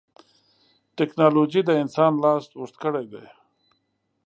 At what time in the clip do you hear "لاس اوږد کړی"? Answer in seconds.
2.23-3.05